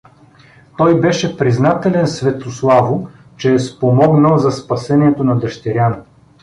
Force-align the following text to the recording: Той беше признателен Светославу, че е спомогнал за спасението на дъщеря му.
Той 0.77 0.99
беше 0.99 1.37
признателен 1.37 2.07
Светославу, 2.07 3.07
че 3.37 3.53
е 3.53 3.59
спомогнал 3.59 4.37
за 4.37 4.51
спасението 4.51 5.23
на 5.23 5.39
дъщеря 5.39 5.89
му. 5.89 6.03